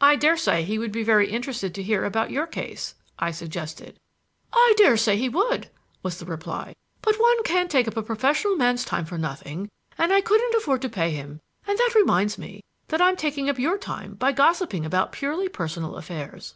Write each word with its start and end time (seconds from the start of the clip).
"I 0.00 0.14
daresay 0.14 0.62
he 0.62 0.78
would 0.78 0.92
be 0.92 1.02
very 1.02 1.26
much 1.26 1.34
interested 1.34 1.74
to 1.74 1.82
hear 1.82 2.04
about 2.04 2.30
your 2.30 2.46
case," 2.46 2.94
I 3.18 3.32
suggested. 3.32 3.98
"I 4.52 4.74
daresay 4.76 5.16
he 5.16 5.28
would," 5.28 5.70
was 6.04 6.20
the 6.20 6.24
reply; 6.24 6.76
"but 7.02 7.16
one 7.16 7.42
can't 7.42 7.68
take 7.68 7.88
up 7.88 7.96
a 7.96 8.02
professional 8.04 8.54
man's 8.54 8.84
time 8.84 9.06
for 9.06 9.18
nothing, 9.18 9.68
and 9.98 10.12
I 10.12 10.20
couldn't 10.20 10.54
afford 10.54 10.82
to 10.82 10.88
pay 10.88 11.10
him. 11.10 11.40
And 11.66 11.76
that 11.78 11.96
reminds 11.96 12.38
me 12.38 12.62
that 12.86 13.00
I'm 13.02 13.16
taking 13.16 13.48
up 13.50 13.58
your 13.58 13.76
time 13.76 14.14
by 14.14 14.30
gossiping 14.30 14.86
about 14.86 15.10
purely 15.10 15.48
personal 15.48 15.96
affairs." 15.96 16.54